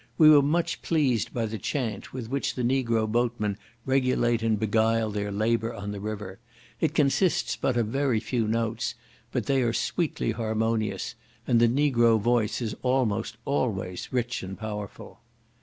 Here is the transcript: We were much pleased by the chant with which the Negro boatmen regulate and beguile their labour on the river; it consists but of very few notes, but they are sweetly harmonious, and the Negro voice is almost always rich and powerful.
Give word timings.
We 0.17 0.31
were 0.31 0.41
much 0.41 0.81
pleased 0.81 1.31
by 1.31 1.45
the 1.45 1.59
chant 1.59 2.11
with 2.11 2.27
which 2.27 2.55
the 2.55 2.63
Negro 2.63 3.07
boatmen 3.07 3.59
regulate 3.85 4.41
and 4.41 4.59
beguile 4.59 5.11
their 5.11 5.31
labour 5.31 5.75
on 5.75 5.91
the 5.91 5.99
river; 5.99 6.39
it 6.79 6.95
consists 6.95 7.55
but 7.55 7.77
of 7.77 7.85
very 7.89 8.19
few 8.19 8.47
notes, 8.47 8.95
but 9.31 9.45
they 9.45 9.61
are 9.61 9.73
sweetly 9.73 10.31
harmonious, 10.31 11.13
and 11.45 11.59
the 11.59 11.67
Negro 11.69 12.19
voice 12.19 12.63
is 12.63 12.73
almost 12.81 13.37
always 13.45 14.11
rich 14.11 14.41
and 14.41 14.57
powerful. 14.57 15.19